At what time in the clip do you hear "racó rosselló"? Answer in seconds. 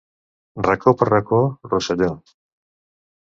1.09-2.09